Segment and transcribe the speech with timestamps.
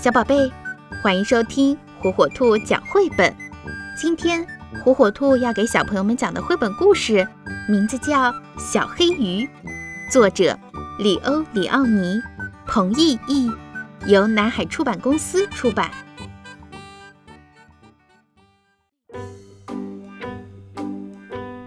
[0.00, 0.48] 小宝贝，
[1.02, 3.34] 欢迎收听火火兔讲绘本。
[4.00, 4.46] 今天
[4.84, 7.26] 火火兔要给小朋友们讲的绘本故事，
[7.68, 9.44] 名字叫《小黑鱼》，
[10.08, 10.56] 作者
[11.00, 12.22] 里欧·里奥尼，
[12.64, 13.50] 彭懿译，
[14.06, 15.90] 由南海出版公司出版。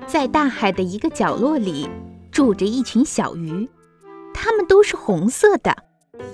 [0.08, 1.90] 在大海的一个角落里，
[2.32, 3.70] 住着一群小鱼，
[4.34, 5.76] 它们都是红色的。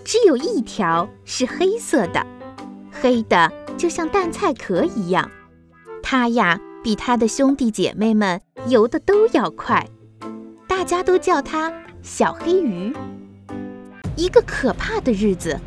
[0.04, 2.26] 只有一条是黑色的，
[2.92, 5.30] 黑的就像蛋菜壳一样。
[6.02, 9.86] 它呀，比它的兄弟姐妹们游的都要快，
[10.68, 11.72] 大家都叫它
[12.02, 12.96] 小黑鱼。
[14.16, 15.60] 一个可怕的日子，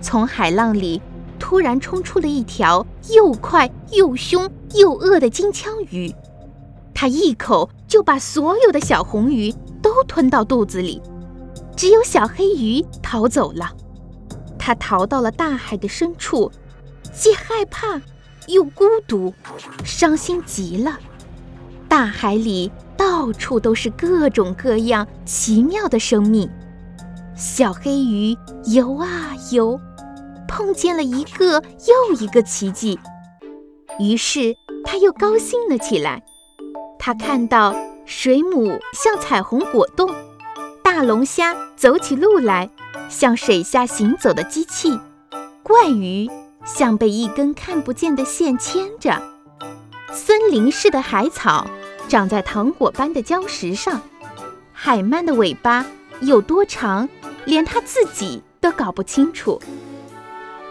[0.00, 1.00] 从海浪里
[1.38, 6.14] 突然冲出了一条又快又凶又饿的金枪鱼，
[6.94, 9.52] 它一口就把所有的小红鱼
[9.82, 11.02] 都吞到肚子里。
[11.78, 13.70] 只有小黑鱼逃走了，
[14.58, 16.50] 它逃到了大海的深处，
[17.14, 18.02] 既害怕
[18.48, 19.32] 又孤独，
[19.84, 20.98] 伤心极了。
[21.88, 26.50] 大海里到处都是各种各样奇妙的生命。
[27.36, 29.78] 小黑鱼游啊游，
[30.48, 32.98] 碰见了一个又一个奇迹，
[34.00, 34.52] 于是
[34.84, 36.24] 它又高兴了起来。
[36.98, 37.72] 它看到
[38.04, 40.12] 水母像彩虹果冻。
[40.98, 42.68] 大龙虾走起路来
[43.08, 44.98] 像水下行走的机器，
[45.62, 46.28] 怪鱼
[46.64, 49.22] 像被一根看不见的线牵着，
[50.10, 51.70] 森林似的海草
[52.08, 54.02] 长在糖果般的礁石上，
[54.72, 55.86] 海鳗的尾巴
[56.20, 57.08] 有多长，
[57.44, 59.62] 连它自己都搞不清楚。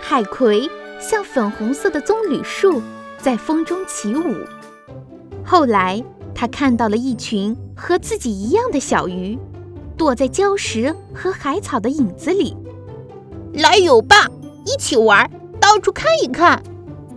[0.01, 2.81] 海葵像粉红色的棕榈树，
[3.17, 4.35] 在风中起舞。
[5.45, 6.03] 后来，
[6.35, 9.39] 他看到了一群和自己一样的小鱼。
[9.97, 12.55] 躲在礁石和海草的影子里，
[13.53, 14.27] 来游吧，
[14.65, 16.61] 一起玩，到处看一看。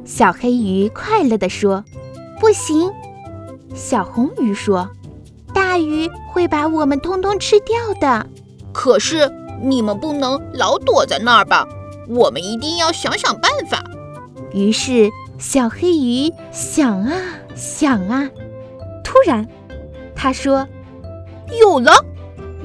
[0.05, 1.85] 小黑鱼快乐地说
[2.41, 2.91] ：“不行。”
[3.75, 4.89] 小红鱼说
[5.55, 8.27] ：“大鱼会把我们通通吃掉的。”
[8.73, 9.31] 可是
[9.63, 11.69] 你们不能老躲在那儿吧？
[12.09, 13.85] 我们一定要想想办法。
[14.53, 17.13] 于是小黑鱼想啊
[17.55, 18.29] 想啊，
[19.05, 19.47] 突然，
[20.17, 20.67] 他说
[21.61, 21.93] ：“有了！”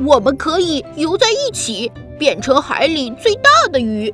[0.04, 4.14] 我们可以游在一起，变成海里最大的鱼。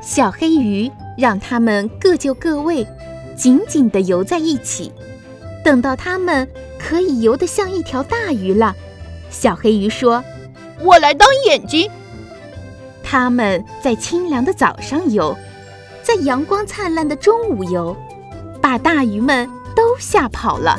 [0.00, 2.86] 小黑鱼让它们各就各位，
[3.36, 4.92] 紧紧地游在一起。
[5.64, 8.74] 等到它们可以游得像一条大鱼了，
[9.30, 10.22] 小黑鱼说
[10.80, 11.90] ：“我来当眼睛。”
[13.02, 15.36] 它们在清凉的早上游，
[16.02, 17.96] 在阳光灿烂的中午游，
[18.60, 20.78] 把大鱼们都吓跑了。